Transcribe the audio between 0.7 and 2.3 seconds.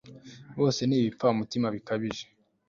ni ibipfamutima bikabije